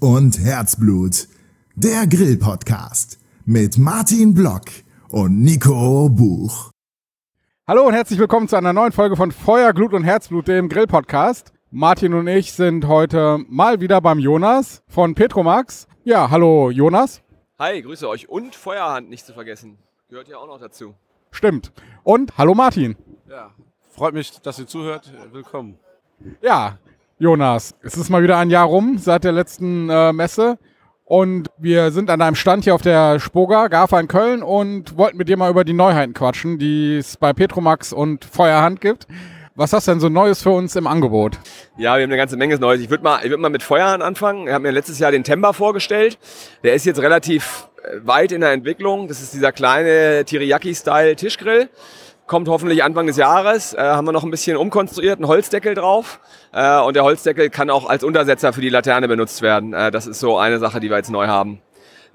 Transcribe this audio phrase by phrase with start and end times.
[0.00, 1.26] Und Herzblut.
[1.74, 4.66] Der Grill-Podcast mit Martin Block
[5.08, 6.70] und Nico Buch.
[7.66, 11.52] Hallo und herzlich willkommen zu einer neuen Folge von Feuer, Glut und Herzblut, dem Grill-Podcast.
[11.72, 15.88] Martin und ich sind heute mal wieder beim Jonas von Petromax.
[16.04, 17.20] Ja, hallo Jonas.
[17.58, 18.28] Hi, grüße euch.
[18.28, 19.78] Und Feuerhand nicht zu vergessen.
[20.08, 20.94] Gehört ja auch noch dazu.
[21.32, 21.72] Stimmt.
[22.04, 22.96] Und hallo Martin.
[23.28, 23.50] Ja,
[23.90, 25.12] freut mich, dass ihr zuhört.
[25.32, 25.76] Willkommen.
[26.40, 26.78] Ja,
[27.20, 30.56] Jonas, es ist mal wieder ein Jahr rum seit der letzten äh, Messe.
[31.04, 35.16] Und wir sind an einem Stand hier auf der Spoga, GAFA in Köln und wollten
[35.16, 39.08] mit dir mal über die Neuheiten quatschen, die es bei Petromax und Feuerhand gibt.
[39.56, 41.40] Was hast du denn so Neues für uns im Angebot?
[41.76, 42.80] Ja, wir haben eine ganze Menge Neues.
[42.82, 44.46] Ich würde mal, ich würd mal mit Feuerhand anfangen.
[44.46, 46.18] Wir haben mir letztes Jahr den Temba vorgestellt.
[46.62, 49.08] Der ist jetzt relativ äh, weit in der Entwicklung.
[49.08, 51.68] Das ist dieser kleine Teriyaki-Style-Tischgrill
[52.28, 53.74] kommt hoffentlich Anfang des Jahres.
[53.74, 56.20] Äh, haben wir noch ein bisschen umkonstruiert, einen Holzdeckel drauf.
[56.52, 59.72] Äh, und der Holzdeckel kann auch als Untersetzer für die Laterne benutzt werden.
[59.72, 61.60] Äh, das ist so eine Sache, die wir jetzt neu haben.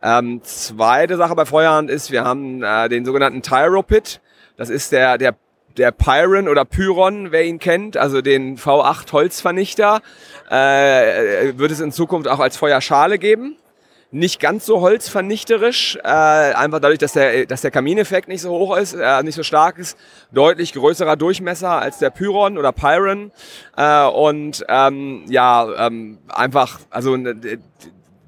[0.01, 4.21] Ähm, zweite Sache bei Feuerhand ist, wir haben äh, den sogenannten Tyro Pit.
[4.55, 5.35] Das ist der, der,
[5.77, 10.01] der Pyron oder Pyron, wer ihn kennt, also den V8 Holzvernichter.
[10.49, 13.57] Äh, wird es in Zukunft auch als Feuerschale geben
[14.13, 18.77] nicht ganz so holzvernichterisch, äh, einfach dadurch, dass der, dass der Kamineffekt nicht so hoch
[18.77, 19.97] ist, äh, nicht so stark ist,
[20.31, 23.31] deutlich größerer Durchmesser als der Pyron oder Pyron.
[23.75, 27.17] Äh, und ähm, ja, ähm, einfach, also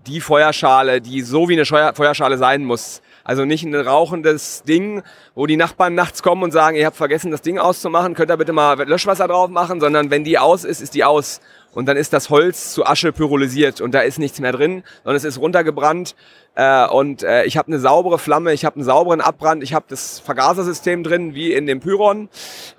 [0.07, 5.01] die Feuerschale, die so wie eine Feuerschale sein muss, also nicht ein rauchendes Ding,
[5.33, 8.37] wo die Nachbarn nachts kommen und sagen, ihr habt vergessen, das Ding auszumachen, könnt ihr
[8.37, 11.41] bitte mal Löschwasser drauf machen, sondern wenn die aus ist, ist die aus.
[11.73, 15.17] Und dann ist das Holz zu Asche pyrolysiert und da ist nichts mehr drin, sondern
[15.17, 16.15] es ist runtergebrannt.
[16.55, 19.85] Äh, und äh, ich habe eine saubere Flamme, ich habe einen sauberen Abbrand, ich habe
[19.89, 22.29] das Vergasersystem drin wie in dem Pyron.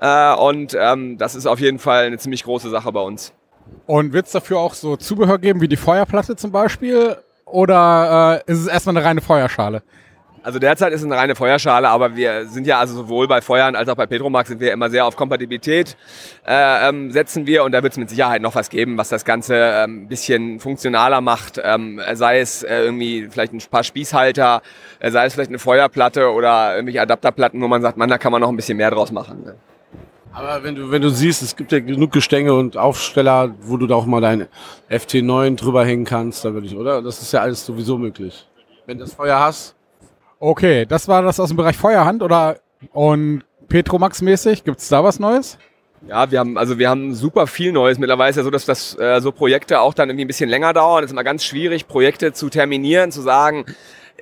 [0.01, 3.35] Äh, und ähm, das ist auf jeden Fall eine ziemlich große Sache bei uns.
[3.87, 8.53] Und wird es dafür auch so Zubehör geben wie die Feuerplatte zum Beispiel oder äh,
[8.53, 9.83] ist es erstmal eine reine Feuerschale?
[10.47, 13.75] Also derzeit ist es eine reine Feuerschale, aber wir sind ja also sowohl bei Feuern
[13.75, 15.97] als auch bei Petromax sind wir immer sehr auf Kompatibilität
[16.47, 19.25] äh, ähm, setzen wir und da wird es mit Sicherheit noch was geben, was das
[19.25, 21.61] Ganze ein ähm, bisschen funktionaler macht.
[21.61, 24.63] Ähm, sei es äh, irgendwie vielleicht ein paar Spießhalter,
[25.01, 28.31] äh, sei es vielleicht eine Feuerplatte oder irgendwelche Adapterplatten, wo man sagt, man, da kann
[28.31, 29.43] man noch ein bisschen mehr draus machen.
[29.43, 29.57] Ne?
[30.37, 33.87] Aber wenn du, wenn du siehst, es gibt ja genug Gestänge und Aufsteller, wo du
[33.87, 34.47] da auch mal dein
[34.91, 37.01] FT9 drüber hängen kannst, da würde ich, oder?
[37.01, 38.47] Das ist ja alles sowieso möglich.
[38.85, 39.77] Wenn du das Feuer hast,
[40.39, 42.59] Okay, das war das aus dem Bereich Feuerhand oder
[42.93, 44.65] und Petromax-mäßig?
[44.65, 45.57] Gibt es da was Neues?
[46.07, 47.99] Ja, wir haben, also wir haben super viel Neues.
[47.99, 50.75] Mittlerweile ist ja so, dass das äh, so Projekte auch dann irgendwie ein bisschen länger
[50.75, 51.03] dauern.
[51.03, 53.65] Es ist immer ganz schwierig, Projekte zu terminieren, zu sagen,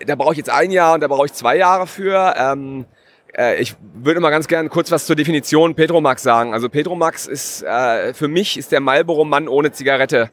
[0.07, 2.35] da brauche ich jetzt ein Jahr und da brauche ich zwei Jahre für.
[2.39, 2.85] Ähm, äh,
[3.59, 6.53] ich würde mal ganz gerne kurz was zur Definition Petromax sagen.
[6.53, 10.31] Also Petromax ist äh, für mich ist der Marlboro-Mann ohne Zigarette.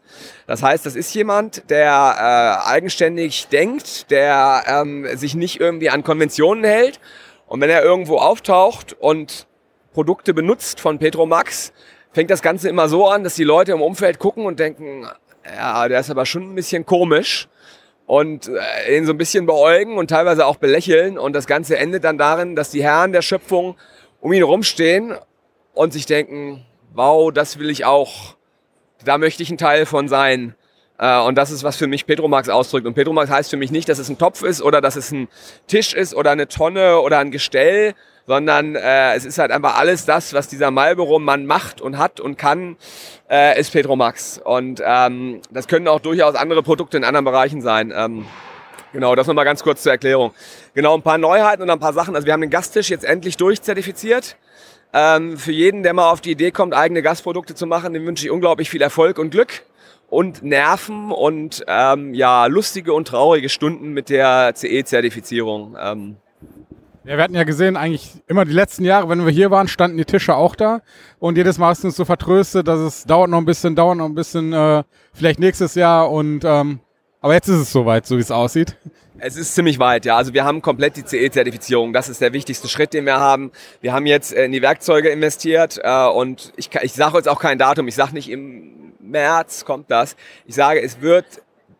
[0.47, 6.03] Das heißt, das ist jemand, der äh, eigenständig denkt, der ähm, sich nicht irgendwie an
[6.03, 6.99] Konventionen hält.
[7.47, 9.47] Und wenn er irgendwo auftaucht und
[9.93, 11.73] Produkte benutzt von Petromax,
[12.13, 15.07] fängt das Ganze immer so an, dass die Leute im Umfeld gucken und denken,
[15.45, 17.47] ja, der ist aber schon ein bisschen komisch
[18.11, 21.17] und äh, ihn so ein bisschen beäugen und teilweise auch belächeln.
[21.17, 23.77] Und das Ganze endet dann darin, dass die Herren der Schöpfung
[24.19, 25.15] um ihn rumstehen
[25.73, 28.35] und sich denken, wow, das will ich auch.
[29.05, 30.55] Da möchte ich ein Teil von sein.
[30.97, 32.85] Äh, und das ist, was für mich Petromax ausdrückt.
[32.85, 35.29] Und Petromax heißt für mich nicht, dass es ein Topf ist oder dass es ein
[35.67, 37.93] Tisch ist oder eine Tonne oder ein Gestell,
[38.27, 42.37] sondern äh, es ist halt einfach alles das, was dieser Marlboro-Mann macht und hat und
[42.37, 42.77] kann,
[43.29, 44.39] äh, ist Petromax.
[44.43, 47.93] Und ähm, das können auch durchaus andere Produkte in anderen Bereichen sein.
[47.95, 48.25] Ähm,
[48.93, 50.33] genau, das nochmal ganz kurz zur Erklärung.
[50.73, 52.15] Genau, ein paar Neuheiten und ein paar Sachen.
[52.15, 54.37] Also wir haben den Gastisch jetzt endlich durchzertifiziert.
[54.93, 58.25] Ähm, für jeden, der mal auf die Idee kommt, eigene Gasprodukte zu machen, dem wünsche
[58.25, 59.63] ich unglaublich viel Erfolg und Glück
[60.09, 65.77] und Nerven und ähm, ja lustige und traurige Stunden mit der CE-Zertifizierung.
[65.79, 66.17] Ähm,
[67.03, 69.97] ja, wir hatten ja gesehen, eigentlich immer die letzten Jahre, wenn wir hier waren, standen
[69.97, 70.81] die Tische auch da.
[71.19, 73.97] Und jedes Mal hast du uns so vertröstet, dass es dauert noch ein bisschen, dauert
[73.97, 74.83] noch ein bisschen, äh,
[75.13, 76.11] vielleicht nächstes Jahr.
[76.11, 76.79] Und ähm,
[77.21, 78.77] aber jetzt ist es soweit, so wie es aussieht.
[79.19, 80.17] Es ist ziemlich weit, ja.
[80.17, 81.93] Also wir haben komplett die CE-Zertifizierung.
[81.93, 83.51] Das ist der wichtigste Schritt, den wir haben.
[83.79, 87.39] Wir haben jetzt äh, in die Werkzeuge investiert äh, und ich, ich sage jetzt auch
[87.39, 87.87] kein Datum.
[87.87, 90.15] Ich sage nicht im März kommt das.
[90.45, 91.25] Ich sage, es wird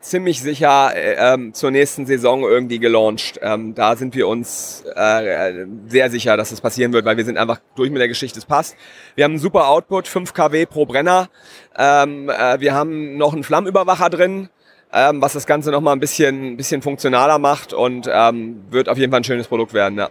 [0.01, 3.39] ziemlich sicher äh, ähm, zur nächsten Saison irgendwie gelauncht.
[3.41, 7.37] Ähm, da sind wir uns äh, sehr sicher, dass das passieren wird, weil wir sind
[7.37, 8.75] einfach durch mit der Geschichte, es passt.
[9.15, 11.29] Wir haben einen super Output, 5 kW pro Brenner.
[11.77, 14.49] Ähm, äh, wir haben noch einen Flammenüberwacher drin,
[14.93, 19.11] ähm, was das Ganze nochmal ein bisschen, bisschen funktionaler macht und ähm, wird auf jeden
[19.11, 19.97] Fall ein schönes Produkt werden.
[19.97, 20.09] Ja.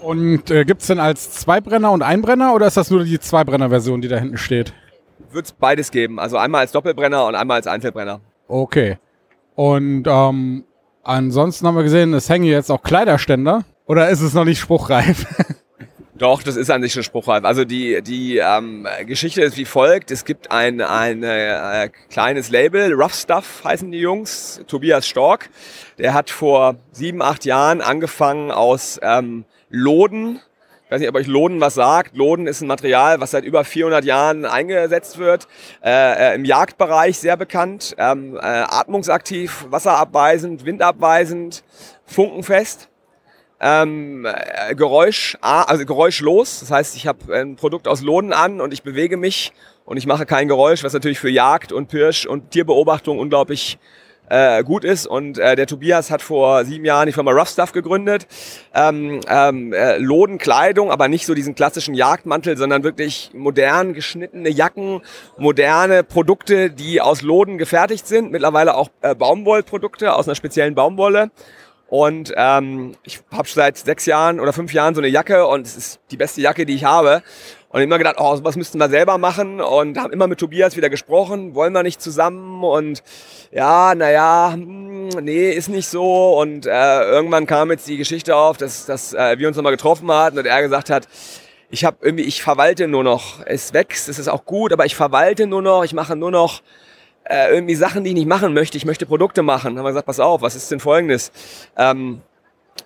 [0.00, 4.00] Und äh, gibt es denn als Zweibrenner und Einbrenner oder ist das nur die Zweibrenner-Version,
[4.00, 4.72] die da hinten steht?
[5.32, 6.18] wird es beides geben.
[6.18, 8.20] Also einmal als Doppelbrenner und einmal als Einzelbrenner.
[8.48, 8.98] Okay.
[9.54, 10.64] Und ähm,
[11.02, 13.64] ansonsten haben wir gesehen, es hängen jetzt auch Kleiderständer.
[13.86, 15.26] Oder ist es noch nicht spruchreif?
[16.18, 17.44] Doch, das ist an sich schon spruchreif.
[17.44, 20.10] Also die, die ähm, Geschichte ist wie folgt.
[20.10, 25.48] Es gibt ein, ein äh, kleines Label, Rough Stuff heißen die Jungs, Tobias Stork.
[25.98, 30.40] Der hat vor sieben, acht Jahren angefangen aus ähm, Loden,
[30.88, 32.16] ich weiß nicht, ob euch Loden was sagt.
[32.16, 35.46] Loden ist ein Material, was seit über 400 Jahren eingesetzt wird.
[35.84, 37.94] Äh, äh, Im Jagdbereich sehr bekannt.
[37.98, 41.62] Ähm, äh, atmungsaktiv, wasserabweisend, windabweisend,
[42.06, 42.88] funkenfest.
[43.60, 46.60] Ähm, äh, Geräusch, also geräuschlos.
[46.60, 49.52] Das heißt, ich habe ein Produkt aus Loden an und ich bewege mich
[49.84, 53.78] und ich mache kein Geräusch, was natürlich für Jagd und Pirsch und Tierbeobachtung unglaublich
[54.30, 55.06] äh, gut ist.
[55.06, 58.26] Und äh, der Tobias hat vor sieben Jahren die Firma Rough Stuff gegründet.
[58.74, 65.02] Ähm, ähm, äh, Lodenkleidung, aber nicht so diesen klassischen Jagdmantel, sondern wirklich modern geschnittene Jacken,
[65.36, 68.30] moderne Produkte, die aus Loden gefertigt sind.
[68.30, 71.30] Mittlerweile auch äh, Baumwollprodukte aus einer speziellen Baumwolle.
[71.88, 75.74] Und ähm, ich habe seit sechs Jahren oder fünf Jahren so eine Jacke und es
[75.74, 77.22] ist die beste Jacke, die ich habe.
[77.70, 80.88] Und immer gedacht, oh, was müssten wir selber machen und haben immer mit Tobias wieder
[80.88, 83.02] gesprochen, wollen wir nicht zusammen und
[83.50, 86.38] ja, naja, hm, nee, ist nicht so.
[86.38, 90.10] Und äh, irgendwann kam jetzt die Geschichte auf, dass, dass äh, wir uns nochmal getroffen
[90.10, 91.08] hatten und er gesagt hat,
[91.70, 93.44] ich habe irgendwie, ich verwalte nur noch.
[93.44, 96.62] Es wächst, es ist auch gut, aber ich verwalte nur noch, ich mache nur noch
[97.24, 98.78] äh, irgendwie Sachen, die ich nicht machen möchte.
[98.78, 99.74] Ich möchte Produkte machen.
[99.74, 101.30] Dann haben wir gesagt, pass auf, was ist denn folgendes?
[101.76, 102.22] Ähm,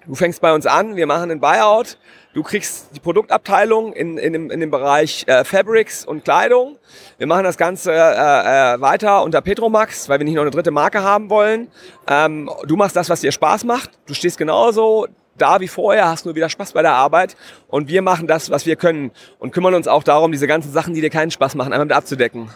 [0.07, 1.99] du fängst bei uns an, wir machen einen Buyout
[2.35, 6.79] Du kriegst die Produktabteilung in, in, dem, in dem Bereich äh, Fabrics und Kleidung.
[7.19, 10.71] Wir machen das Ganze äh, äh, weiter unter Petromax, weil wir nicht noch eine dritte
[10.71, 11.69] Marke haben wollen.
[12.09, 13.91] Ähm, du machst das, was dir Spaß macht.
[14.07, 17.37] Du stehst genauso da wie vorher, hast nur wieder Spaß bei der Arbeit
[17.69, 20.95] und wir machen das, was wir können und kümmern uns auch darum, diese ganzen Sachen,
[20.95, 22.51] die dir keinen Spaß machen, einmal mit abzudecken.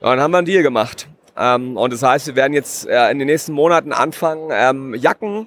[0.00, 1.06] Ja, dann haben wir einen Deal gemacht.
[1.38, 5.46] Ähm, und das heißt, wir werden jetzt äh, in den nächsten Monaten anfangen, ähm, Jacken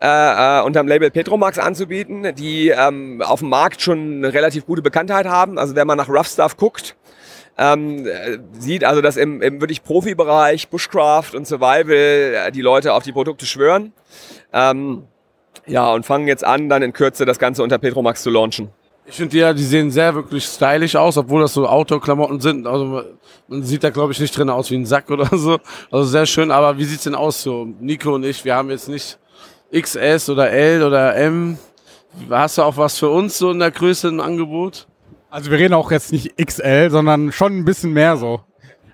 [0.00, 4.66] äh, äh, unter dem Label Petromax anzubieten, die ähm, auf dem Markt schon eine relativ
[4.66, 5.58] gute Bekanntheit haben.
[5.58, 6.96] Also wenn man nach Rough Stuff guckt,
[7.56, 8.06] ähm,
[8.58, 13.12] sieht also, dass im, im wirklich Profibereich, Bushcraft und Survival äh, die Leute auf die
[13.12, 13.92] Produkte schwören.
[14.52, 15.04] Ähm,
[15.66, 18.70] ja, und fangen jetzt an, dann in Kürze das Ganze unter Petromax zu launchen.
[19.04, 22.66] Ich finde ja, die sehen sehr wirklich stylisch aus, obwohl das so Outdoor-Klamotten sind.
[22.66, 23.02] Also
[23.48, 25.58] man sieht da glaube ich nicht drin aus wie ein Sack oder so.
[25.90, 26.50] Also sehr schön.
[26.50, 27.66] Aber wie sieht's denn aus so?
[27.80, 29.18] Nico und ich, wir haben jetzt nicht
[29.74, 31.58] XS oder L oder M.
[32.30, 34.86] Hast du auch was für uns so in der Größe im Angebot?
[35.30, 38.42] Also wir reden auch jetzt nicht XL, sondern schon ein bisschen mehr so.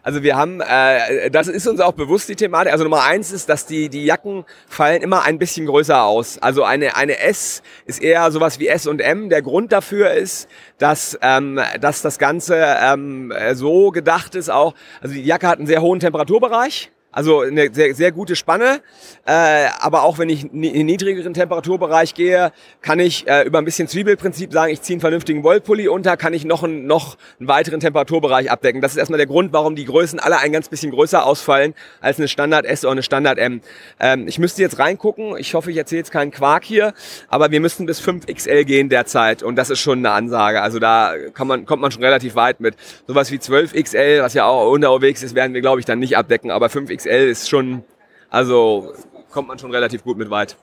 [0.03, 2.73] Also wir haben, äh, das ist uns auch bewusst die Thematik.
[2.73, 6.39] Also Nummer eins ist, dass die die Jacken fallen immer ein bisschen größer aus.
[6.39, 9.29] Also eine eine S ist eher sowas wie S und M.
[9.29, 10.49] Der Grund dafür ist,
[10.79, 14.75] dass ähm, dass das Ganze ähm, so gedacht ist auch.
[15.01, 16.91] Also die Jacke hat einen sehr hohen Temperaturbereich.
[17.19, 18.81] Also eine sehr, sehr gute Spanne.
[19.27, 23.65] Äh, aber auch wenn ich in einen niedrigeren Temperaturbereich gehe, kann ich äh, über ein
[23.65, 27.49] bisschen Zwiebelprinzip sagen, ich ziehe einen vernünftigen Wollpulli unter, kann ich noch, einen, noch einen
[27.49, 28.81] weiteren Temperaturbereich abdecken.
[28.81, 32.19] Das ist erstmal der Grund, warum die Größen alle ein ganz bisschen größer ausfallen als
[32.19, 33.63] eine Standard S oder eine Standard M.
[33.99, 35.37] Ähm, ich müsste jetzt reingucken.
[35.39, 36.95] Ich hoffe, ich erzähle jetzt keinen Quark hier.
[37.27, 39.43] Aber wir müssten bis 5XL gehen derzeit.
[39.43, 40.63] Und das ist schon eine Ansage.
[40.63, 42.77] Also da kann man, kommt man schon relativ weit mit.
[43.09, 46.53] Sowas wie 12XL, was ja auch unterwegs ist, werden wir, glaube ich, dann nicht abdecken.
[46.53, 47.85] Aber 5XL XL ist schon,
[48.31, 48.93] also
[49.31, 50.57] kommt man schon relativ gut mit weit.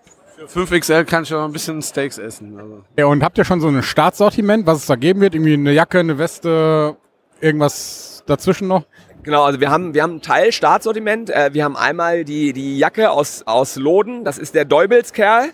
[0.47, 2.59] Für 5XL kann ich auch ein bisschen Steaks essen.
[2.59, 2.83] Also.
[2.97, 5.33] Ja, und habt ihr schon so ein Startsortiment, was es da geben wird?
[5.33, 6.97] Irgendwie eine Jacke, eine Weste,
[7.39, 8.83] irgendwas dazwischen noch?
[9.23, 11.29] Genau, also wir haben, wir haben ein Teil Startsortiment.
[11.29, 15.51] Äh, wir haben einmal die, die Jacke aus, aus Loden, das ist der Däubelskerl.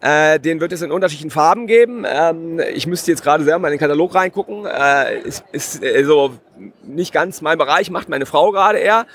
[0.00, 2.04] Äh, den wird es in unterschiedlichen Farben geben.
[2.06, 4.64] Ähm, ich müsste jetzt gerade selber mal in den Katalog reingucken.
[4.64, 6.32] Äh, ist, ist äh, so
[6.82, 9.06] nicht ganz mein Bereich, macht meine Frau gerade eher.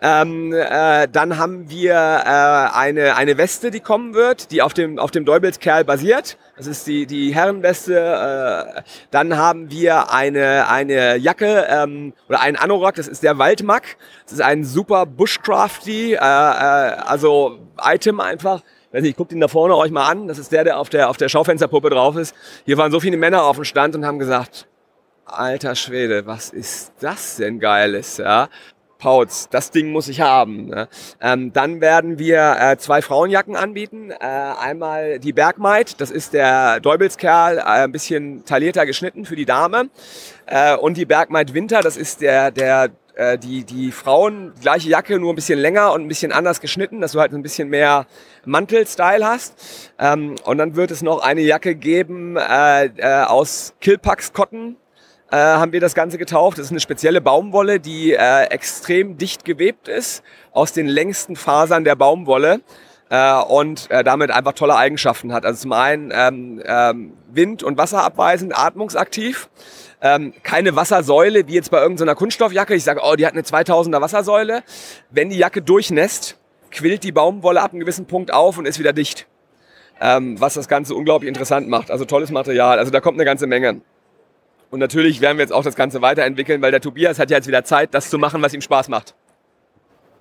[0.00, 4.98] Ähm, äh, dann haben wir äh, eine, eine Weste, die kommen wird, die auf dem,
[4.98, 6.38] auf dem Däubelskerl basiert.
[6.56, 7.98] Das ist die, die Herrenweste.
[7.98, 13.96] Äh, dann haben wir eine, eine Jacke ähm, oder einen Anorak, das ist der Waldmack.
[14.24, 18.62] Das ist ein super Bushcrafty, äh, äh, also Item einfach.
[18.92, 20.28] Weiß nicht, guckt ihn da vorne euch mal an.
[20.28, 22.34] Das ist der, der auf der, auf der Schaufensterpuppe drauf ist.
[22.64, 24.66] Hier waren so viele Männer auf dem Stand und haben gesagt,
[25.26, 28.48] alter Schwede, was ist das denn Geiles, ja?
[28.98, 30.66] Pauz, das Ding muss ich haben.
[30.66, 30.88] Ne?
[31.20, 34.10] Ähm, dann werden wir äh, zwei Frauenjacken anbieten.
[34.10, 39.46] Äh, einmal die Bergmaid, das ist der Däubelskerl, äh, ein bisschen taillierter geschnitten für die
[39.46, 39.88] Dame.
[40.46, 45.18] Äh, und die Bergmaid Winter, das ist der, der äh, die, die Frauen, gleiche Jacke,
[45.18, 48.06] nur ein bisschen länger und ein bisschen anders geschnitten, dass du halt ein bisschen mehr
[48.44, 49.92] Mantel-Style hast.
[49.98, 54.76] Ähm, und dann wird es noch eine Jacke geben äh, äh, aus Killpax Cotton
[55.30, 56.58] äh, haben wir das Ganze getauft.
[56.58, 60.22] Das ist eine spezielle Baumwolle, die äh, extrem dicht gewebt ist
[60.52, 62.60] aus den längsten Fasern der Baumwolle
[63.10, 65.44] äh, und äh, damit einfach tolle Eigenschaften hat.
[65.44, 69.48] Also zum einen ähm, ähm, wind- und wasserabweisend, atmungsaktiv.
[70.00, 72.74] Ähm, keine Wassersäule, wie jetzt bei irgendeiner Kunststoffjacke.
[72.74, 74.62] Ich sage, oh, die hat eine 2000er Wassersäule.
[75.10, 76.38] Wenn die Jacke durchnässt,
[76.70, 79.26] quillt die Baumwolle ab einem gewissen Punkt auf und ist wieder dicht.
[80.00, 81.90] Ähm, was das Ganze unglaublich interessant macht.
[81.90, 82.78] Also tolles Material.
[82.78, 83.80] Also da kommt eine ganze Menge.
[84.70, 87.48] Und natürlich werden wir jetzt auch das Ganze weiterentwickeln, weil der Tobias hat ja jetzt
[87.48, 89.14] wieder Zeit, das zu machen, was ihm Spaß macht.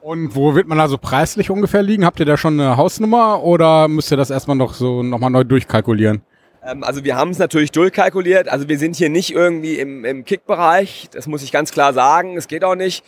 [0.07, 2.05] Und wo wird man also preislich ungefähr liegen?
[2.05, 5.43] Habt ihr da schon eine Hausnummer oder müsst ihr das erstmal noch so nochmal neu
[5.43, 6.21] durchkalkulieren?
[6.63, 8.47] Ähm, also wir haben es natürlich durchkalkuliert.
[8.47, 11.09] Also wir sind hier nicht irgendwie im, im Kick-Bereich.
[11.11, 12.37] Das muss ich ganz klar sagen.
[12.37, 13.03] Es geht auch nicht.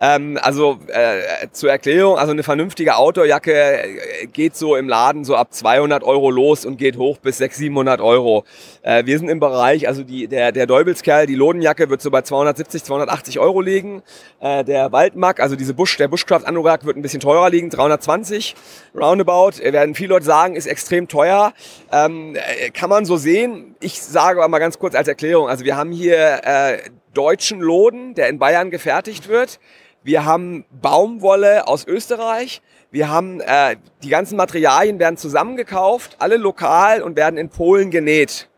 [0.00, 5.36] Ähm, also äh, zur Erklärung, also eine vernünftige Outdoor-Jacke äh, geht so im Laden so
[5.36, 8.44] ab 200 Euro los und geht hoch bis 600, 700 Euro.
[8.82, 12.22] Äh, wir sind im Bereich, also die, der, der Däubelskerl, die Lodenjacke wird so bei
[12.22, 14.02] 270, 280 Euro liegen.
[14.40, 18.54] Äh, der Waldmack, also diese Busch, der Bushcraft Anorak wird ein bisschen teurer liegen, 320
[18.94, 19.58] roundabout.
[19.62, 21.52] Werden viele Leute sagen, ist extrem teuer.
[21.92, 23.74] Ähm, äh, kann man so sehen.
[23.80, 26.78] Ich sage aber mal ganz kurz als Erklärung, also wir haben hier äh,
[27.12, 29.58] deutschen Loden, der in Bayern gefertigt wird.
[30.02, 32.62] Wir haben Baumwolle aus Österreich.
[32.90, 38.48] Wir haben äh, die ganzen Materialien werden zusammengekauft, alle lokal und werden in Polen genäht.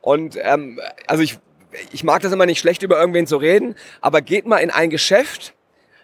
[0.00, 1.38] Und ähm, also ich,
[1.92, 4.88] ich mag das immer nicht schlecht über irgendwen zu reden, aber geht mal in ein
[4.88, 5.54] Geschäft,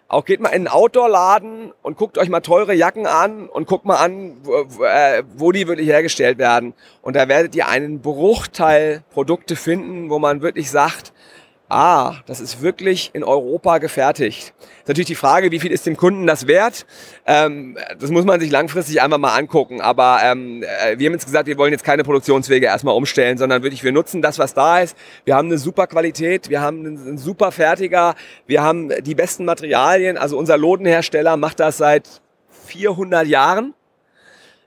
[0.09, 3.87] auch geht mal in einen Outdoor-Laden und guckt euch mal teure Jacken an und guckt
[3.87, 6.75] mal an, wo, äh, wo die wirklich hergestellt werden.
[7.01, 11.15] Und da werdet ihr einen Bruchteil Produkte finden, wo man wirklich sagt,
[11.69, 14.55] ah, das ist wirklich in Europa gefertigt.
[14.61, 16.87] Ist natürlich die Frage, wie viel ist dem Kunden das wert?
[17.27, 19.81] Ähm, das muss man sich langfristig einfach mal angucken.
[19.81, 23.63] Aber ähm, äh, wir haben jetzt gesagt, wir wollen jetzt keine Produktionswege erstmal umstellen, sondern
[23.63, 24.97] wirklich, wir nutzen das, was da ist.
[25.25, 28.15] Wir haben eine super Qualität, wir haben einen, einen super Fertiger,
[28.47, 30.17] wir haben die besten Materialien.
[30.19, 32.23] Also unser Lodenhersteller macht das seit
[32.67, 33.75] 400 Jahren.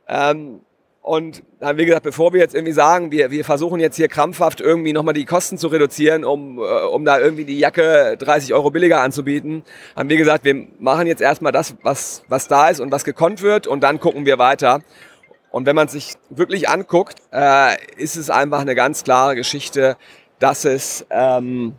[0.08, 0.62] Ähm,
[1.10, 4.08] und dann haben wir gesagt, bevor wir jetzt irgendwie sagen, wir, wir versuchen jetzt hier
[4.08, 8.54] krampfhaft irgendwie nochmal die Kosten zu reduzieren, um, äh, um da irgendwie die Jacke 30
[8.54, 9.64] Euro billiger anzubieten,
[9.96, 13.42] haben wir gesagt, wir machen jetzt erstmal das, was, was da ist und was gekonnt
[13.42, 14.82] wird und dann gucken wir weiter.
[15.50, 19.98] Und wenn man sich wirklich anguckt, äh, ist es einfach eine ganz klare Geschichte,
[20.38, 21.74] dass es ähm,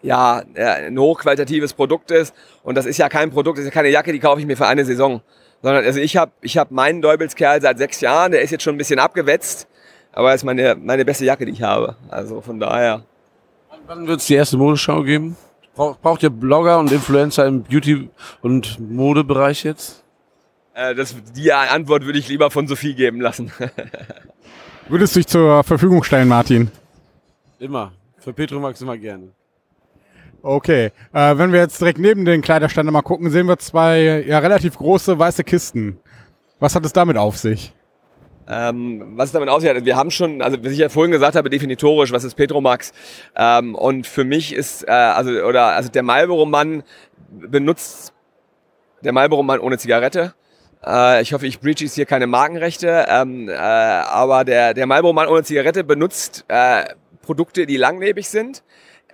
[0.00, 2.32] ja ein hochqualitatives Produkt ist.
[2.62, 4.56] Und das ist ja kein Produkt, das ist ja keine Jacke, die kaufe ich mir
[4.56, 5.22] für eine Saison
[5.64, 8.74] sondern also ich habe ich hab meinen Däubelskerl seit sechs Jahren, der ist jetzt schon
[8.74, 9.66] ein bisschen abgewetzt,
[10.12, 11.96] aber er ist meine, meine beste Jacke, die ich habe.
[12.10, 13.02] Also von daher.
[13.86, 15.38] Wann wird es die erste Modeschau geben?
[15.74, 18.10] Braucht ihr Blogger und Influencer im Beauty-
[18.42, 20.04] und Modebereich jetzt?
[20.74, 23.50] Äh, das, die Antwort würde ich lieber von Sophie geben lassen.
[24.88, 26.70] Würdest du dich zur Verfügung stellen, Martin?
[27.58, 27.92] Immer.
[28.18, 29.28] Für Petromax immer gerne.
[30.46, 34.40] Okay, äh, wenn wir jetzt direkt neben den Kleiderständen mal gucken, sehen wir zwei ja,
[34.40, 35.98] relativ große weiße Kisten.
[36.60, 37.72] Was hat es damit auf sich?
[38.46, 41.48] Ähm, was es damit aussieht, wir haben schon, also wie ich ja vorhin gesagt habe,
[41.48, 42.92] definitorisch, was ist Petromax?
[43.34, 46.82] Ähm, und für mich ist, äh, also oder also der Marlboro-Mann
[47.30, 48.12] benutzt
[49.02, 50.34] der Marlboro-Mann ohne Zigarette.
[50.84, 55.26] Äh, ich hoffe, ich breach jetzt hier keine Markenrechte, ähm, äh, aber der der Marlboro-Mann
[55.26, 56.84] ohne Zigarette benutzt äh,
[57.22, 58.62] Produkte, die langlebig sind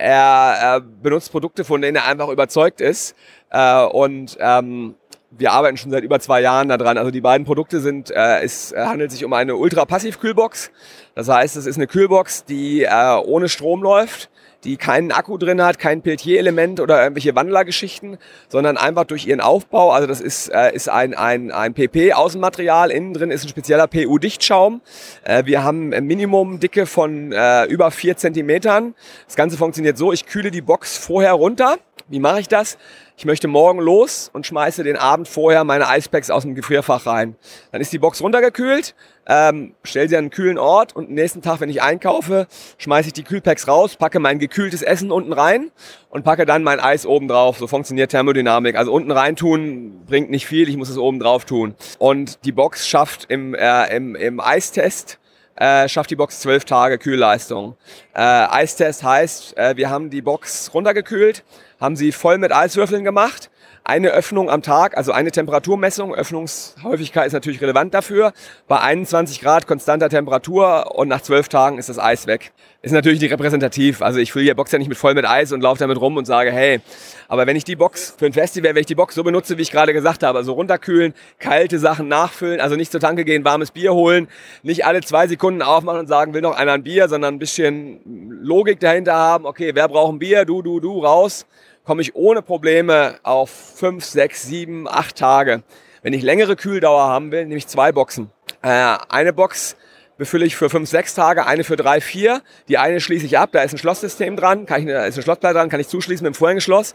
[0.00, 3.14] er, er benutzt Produkte, von denen er einfach überzeugt ist.
[3.50, 4.95] Äh, und ähm,
[5.30, 6.99] wir arbeiten schon seit über zwei Jahren daran.
[6.99, 10.71] Also die beiden Produkte sind, äh, es handelt sich um eine Ultra-Passiv-Kühlbox.
[11.14, 14.30] Das heißt, es ist eine Kühlbox, die äh, ohne Strom läuft
[14.64, 19.90] die keinen Akku drin hat, kein Peltier-Element oder irgendwelche Wandlergeschichten, sondern einfach durch ihren Aufbau,
[19.90, 24.81] also das ist, äh, ist ein, ein, ein PP-Außenmaterial, innen drin ist ein spezieller PU-Dichtschaum.
[25.25, 28.95] Äh, wir haben Minimum-Dicke von äh, über vier Zentimetern.
[29.26, 31.79] Das Ganze funktioniert so, ich kühle die Box vorher runter.
[32.09, 32.76] Wie mache ich das?
[33.17, 37.37] Ich möchte morgen los und schmeiße den Abend vorher meine Eispacks aus dem Gefrierfach rein.
[37.71, 38.95] Dann ist die Box runtergekühlt,
[39.30, 43.12] ähm, stell sie an einen kühlen Ort und nächsten Tag, wenn ich einkaufe, schmeiße ich
[43.12, 45.70] die Kühlpacks raus, packe mein gekühltes Essen unten rein
[46.08, 47.58] und packe dann mein Eis oben drauf.
[47.58, 48.75] So funktioniert Thermodynamik.
[48.75, 51.76] Also unten rein tun bringt nicht viel, ich muss es oben drauf tun.
[52.00, 55.20] Und die Box schafft im, äh, im, im Eistest
[55.54, 57.76] äh, schafft die Box zwölf Tage Kühlleistung.
[58.14, 61.44] Äh, Eistest heißt, äh, wir haben die Box runtergekühlt,
[61.78, 63.50] haben sie voll mit Eiswürfeln gemacht
[63.84, 68.32] eine Öffnung am Tag, also eine Temperaturmessung, Öffnungshäufigkeit ist natürlich relevant dafür.
[68.68, 72.52] Bei 21 Grad konstanter Temperatur und nach 12 Tagen ist das Eis weg.
[72.82, 74.00] Ist natürlich nicht repräsentativ.
[74.00, 76.16] Also ich fülle hier Box ja nicht mit voll mit Eis und laufe damit rum
[76.16, 76.80] und sage, hey,
[77.28, 79.62] aber wenn ich die Box für ein Festival, wenn ich die Box so benutze, wie
[79.62, 83.70] ich gerade gesagt habe, also runterkühlen, kalte Sachen nachfüllen, also nicht zur Tanke gehen, warmes
[83.70, 84.28] Bier holen,
[84.62, 88.00] nicht alle zwei Sekunden aufmachen und sagen, will noch einer ein Bier, sondern ein bisschen
[88.42, 89.46] Logik dahinter haben.
[89.46, 90.44] Okay, wer braucht ein Bier?
[90.44, 91.46] Du, du, du, raus
[91.84, 95.62] komme ich ohne Probleme auf fünf, sechs, sieben, acht Tage.
[96.02, 98.30] Wenn ich längere Kühldauer haben will, nehme ich zwei Boxen.
[98.62, 99.76] Äh, eine Box
[100.16, 102.42] befülle ich für fünf, sechs Tage, eine für drei, vier.
[102.68, 105.22] Die eine schließe ich ab, da ist ein Schlosssystem dran, kann ich, da ist ein
[105.22, 106.94] Schlossplatte dran, kann ich zuschließen mit dem vorherigen Schloss.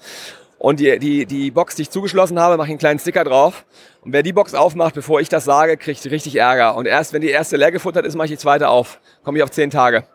[0.58, 3.66] Und die, die, die Box, die ich zugeschlossen habe, mache ich einen kleinen Sticker drauf.
[4.02, 6.76] Und wer die Box aufmacht, bevor ich das sage, kriegt richtig Ärger.
[6.76, 9.00] Und erst wenn die erste leer gefuttert ist, mache ich die zweite auf.
[9.24, 10.06] Komme ich auf zehn Tage.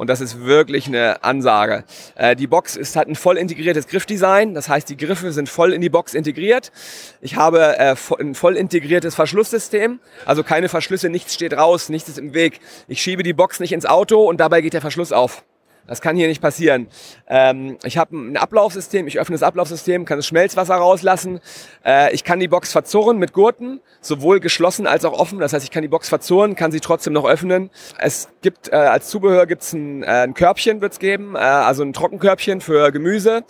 [0.00, 1.84] Und das ist wirklich eine Ansage.
[2.14, 4.54] Äh, die Box ist, hat ein voll integriertes Griffdesign.
[4.54, 6.72] Das heißt, die Griffe sind voll in die Box integriert.
[7.20, 10.00] Ich habe äh, ein voll integriertes Verschlusssystem.
[10.24, 12.60] Also keine Verschlüsse, nichts steht raus, nichts ist im Weg.
[12.88, 15.44] Ich schiebe die Box nicht ins Auto und dabei geht der Verschluss auf.
[15.86, 16.86] Das kann hier nicht passieren.
[17.26, 21.40] Ähm, ich habe ein Ablaufsystem, ich öffne das Ablaufsystem, kann das Schmelzwasser rauslassen.
[21.84, 25.38] Äh, ich kann die Box verzurren mit Gurten, sowohl geschlossen als auch offen.
[25.38, 27.70] Das heißt, ich kann die Box verzurren, kann sie trotzdem noch öffnen.
[27.98, 31.92] Es gibt äh, als Zubehör gibt's ein, äh, ein Körbchen, wird's geben, äh, also ein
[31.92, 33.44] Trockenkörbchen für Gemüse.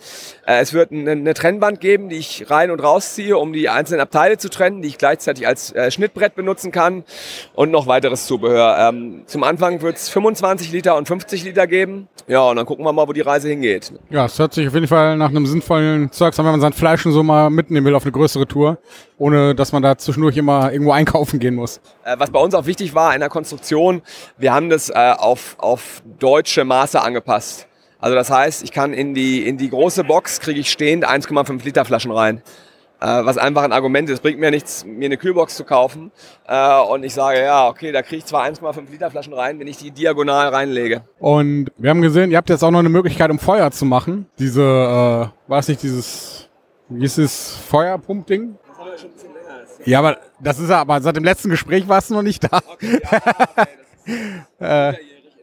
[0.45, 4.01] Äh, es wird eine, eine Trennwand geben, die ich rein und rausziehe, um die einzelnen
[4.01, 7.03] Abteile zu trennen, die ich gleichzeitig als äh, Schnittbrett benutzen kann
[7.53, 8.77] und noch weiteres Zubehör.
[8.79, 12.07] Ähm, zum Anfang wird's 25 Liter und 50 Liter geben.
[12.31, 13.91] Ja, und dann gucken wir mal, wo die Reise hingeht.
[14.09, 16.71] Ja, es hört sich auf jeden Fall nach einem sinnvollen Zeug an, wenn man sein
[16.71, 18.77] Fleisch schon so mal mitnehmen will auf eine größere Tour,
[19.17, 21.81] ohne dass man da zwischendurch immer irgendwo einkaufen gehen muss.
[22.05, 24.01] Äh, was bei uns auch wichtig war in der Konstruktion,
[24.37, 27.67] wir haben das äh, auf, auf deutsche Maße angepasst.
[27.99, 31.65] Also das heißt, ich kann in die, in die große Box, kriege ich stehend 1,5
[31.65, 32.41] Liter Flaschen rein.
[33.01, 34.21] Äh, was einfach ein Argument ist.
[34.21, 36.11] Bringt mir nichts, mir eine Kühlbox zu kaufen.
[36.47, 39.65] Äh, und ich sage, ja, okay, da kriege ich zwar 1,5 Liter Flaschen rein, wenn
[39.65, 41.01] ich die diagonal reinlege.
[41.17, 44.27] Und wir haben gesehen, ihr habt jetzt auch noch eine Möglichkeit, um Feuer zu machen.
[44.37, 46.47] Diese, äh, es nicht dieses,
[46.89, 48.55] wie ist es, Feuerpumpding?
[48.67, 49.65] Das haben wir schon ein bisschen länger.
[49.85, 52.59] Ja, aber das ist ja, aber seit dem letzten Gespräch warst du noch nicht da.
[52.71, 53.67] Okay, ja, okay,
[54.59, 54.93] das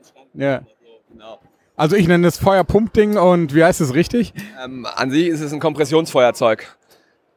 [0.00, 0.62] ist äh, ja.
[1.10, 1.40] Genau.
[1.74, 4.32] Also ich nenne es Feuerpumpding und wie heißt es richtig?
[4.64, 6.77] Ähm, an sich ist es ein Kompressionsfeuerzeug.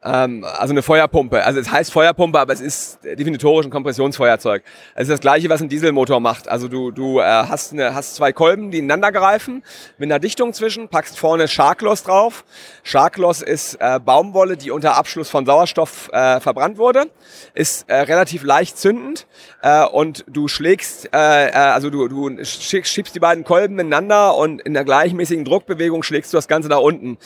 [0.04, 1.44] Ähm, also eine Feuerpumpe.
[1.44, 4.64] Also es heißt Feuerpumpe, aber es ist definitorisch ein Kompressionsfeuerzeug.
[4.94, 6.48] Es ist das gleiche, was ein Dieselmotor macht.
[6.48, 9.62] Also du, du äh, hast, eine, hast zwei Kolben, die ineinander greifen,
[9.98, 12.44] mit einer Dichtung zwischen, packst vorne Sharkloss drauf.
[12.82, 17.06] Sharkloss ist äh, Baumwolle, die unter Abschluss von Sauerstoff äh, verbrannt wurde,
[17.54, 19.28] ist äh, relativ leicht zündend
[19.62, 24.62] äh, und du schlägst, äh, äh also du, du schiebst die beiden Kolben ineinander und
[24.62, 27.18] in der gleichmäßigen Druckbewegung schlägst du das Ganze nach unten.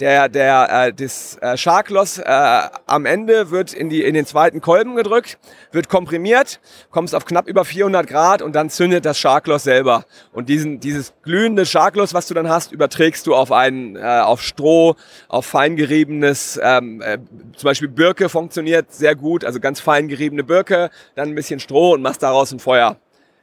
[0.00, 4.60] Der, der, äh, das äh, Sharkloss äh, am Ende wird in, die, in den zweiten
[4.60, 5.38] Kolben gedrückt,
[5.70, 10.04] wird komprimiert, kommst auf knapp über 400 Grad und dann zündet das Sharkloss selber.
[10.32, 14.42] Und diesen, dieses glühende Sharkloss, was du dann hast, überträgst du auf, einen, äh, auf
[14.42, 14.96] Stroh,
[15.28, 17.18] auf fein geriebenes, ähm, äh,
[17.56, 21.92] zum Beispiel Birke funktioniert sehr gut, also ganz fein geriebene Birke, dann ein bisschen Stroh
[21.92, 22.96] und machst daraus ein Feuer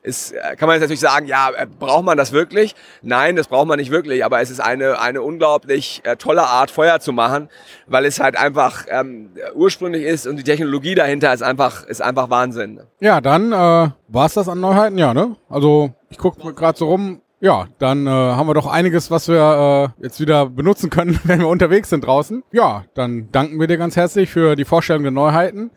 [0.09, 2.75] ist, äh, kann man jetzt natürlich sagen, ja, äh, braucht man das wirklich?
[3.01, 6.71] Nein, das braucht man nicht wirklich, aber es ist eine, eine unglaublich äh, tolle Art,
[6.71, 7.49] Feuer zu machen,
[7.87, 12.29] weil es halt einfach ähm, ursprünglich ist und die Technologie dahinter ist einfach, ist einfach
[12.29, 12.81] Wahnsinn.
[12.99, 15.35] Ja, dann äh, war es das an Neuheiten, ja, ne?
[15.47, 19.93] Also ich gucke gerade so rum, ja, dann äh, haben wir doch einiges, was wir
[19.99, 22.43] äh, jetzt wieder benutzen können, wenn wir unterwegs sind draußen.
[22.51, 25.71] Ja, dann danken wir dir ganz herzlich für die Vorstellung der Neuheiten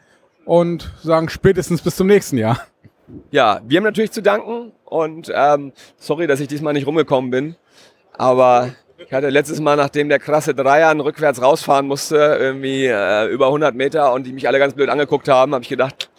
[0.45, 2.59] und sagen spätestens bis zum nächsten Jahr.
[3.31, 7.57] Ja, wir haben natürlich zu danken und ähm, sorry, dass ich diesmal nicht rumgekommen bin,
[8.13, 13.47] aber ich hatte letztes Mal, nachdem der krasse Dreier rückwärts rausfahren musste, irgendwie äh, über
[13.47, 16.11] 100 Meter und die mich alle ganz blöd angeguckt haben, habe ich gedacht,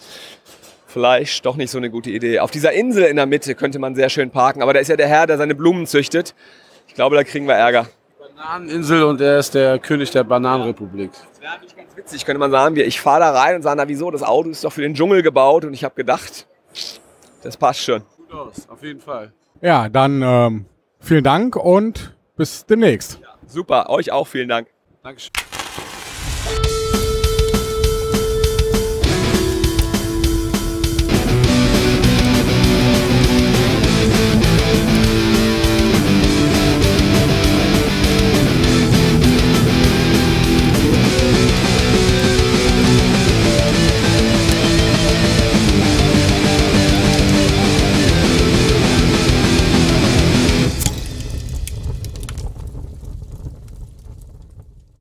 [0.88, 2.40] vielleicht doch nicht so eine gute Idee.
[2.40, 4.96] Auf dieser Insel in der Mitte könnte man sehr schön parken, aber da ist ja
[4.96, 6.36] der Herr, der seine Blumen züchtet.
[6.88, 7.88] Ich glaube, da kriegen wir Ärger.
[8.36, 11.12] Bananeninsel und er ist der König der Bananenrepublik.
[11.12, 12.76] Das wäre eigentlich ganz witzig, könnte man sagen.
[12.78, 15.22] Ich fahre da rein und sage, na wieso, das Auto ist doch für den Dschungel
[15.22, 16.48] gebaut und ich habe gedacht,
[17.42, 18.04] das passt schon.
[18.18, 19.34] Gut aus, auf jeden Fall.
[19.62, 20.66] Ja, dann ähm,
[21.00, 23.20] vielen Dank und bis demnächst.
[23.22, 24.68] Ja, super, euch auch vielen Dank.
[25.04, 25.32] Dankeschön.